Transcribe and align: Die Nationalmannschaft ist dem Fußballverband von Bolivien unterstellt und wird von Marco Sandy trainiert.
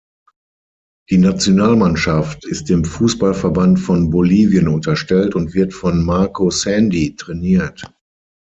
Die 1.11 1.19
Nationalmannschaft 1.19 2.43
ist 2.45 2.69
dem 2.69 2.85
Fußballverband 2.85 3.79
von 3.79 4.09
Bolivien 4.09 4.67
unterstellt 4.67 5.35
und 5.35 5.53
wird 5.53 5.75
von 5.75 6.03
Marco 6.03 6.49
Sandy 6.49 7.15
trainiert. 7.15 7.83